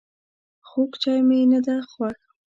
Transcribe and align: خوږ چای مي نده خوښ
خوږ 0.67 0.91
چای 1.01 1.19
مي 1.27 1.39
نده 1.51 1.75
خوښ 1.91 2.19